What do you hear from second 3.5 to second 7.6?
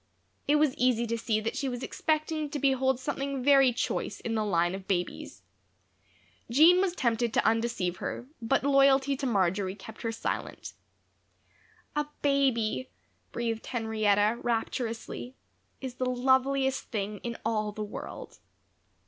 choice in the line of babies. Jean was tempted to